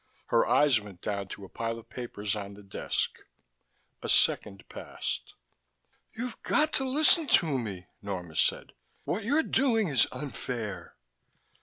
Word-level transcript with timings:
Her 0.29 0.47
eyes 0.47 0.81
went 0.81 0.99
down 1.01 1.27
to 1.27 1.45
a 1.45 1.47
pile 1.47 1.77
of 1.77 1.87
papers 1.91 2.35
on 2.35 2.55
the 2.55 2.63
desk. 2.63 3.19
A 4.01 4.09
second 4.09 4.67
passed. 4.67 5.35
"You've 6.17 6.41
got 6.41 6.73
to 6.73 6.83
listen 6.89 7.27
to 7.27 7.59
me," 7.59 7.85
Norma 8.01 8.35
said. 8.35 8.73
"What 9.03 9.23
you're 9.23 9.43
doing 9.43 9.89
is 9.89 10.07
unfair." 10.11 10.95